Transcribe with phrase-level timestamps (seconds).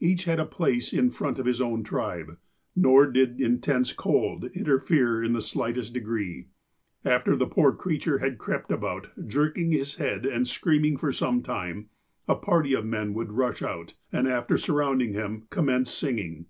[0.00, 2.38] Each had a place in front of his own tribe.
[2.74, 6.46] Nor did intense cold interfere in the slightest degree.
[7.04, 11.90] After the poor creature had crept about, jerking his head and screaming for some time,
[12.26, 16.46] a party of men would rush out, and, after surrounding him, commence singing.